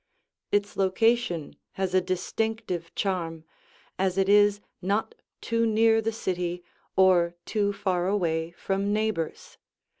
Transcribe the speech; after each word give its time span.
Its 0.51 0.75
location 0.77 1.55
has 1.73 1.93
a 1.93 2.01
distinctive 2.01 2.91
charm, 2.95 3.43
as 3.99 4.17
it 4.17 4.27
is 4.27 4.59
not 4.81 5.13
too 5.41 5.67
near 5.67 6.01
the 6.01 6.11
city 6.11 6.63
or 6.95 7.35
too 7.45 7.71
far 7.71 8.07
away 8.07 8.49
from 8.57 8.91
neighbors. 8.93 9.59